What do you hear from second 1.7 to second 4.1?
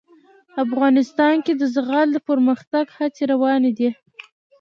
زغال د پرمختګ هڅې روانې دي.